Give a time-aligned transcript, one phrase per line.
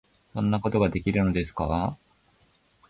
[0.33, 1.95] 「そんなことができるのですか？」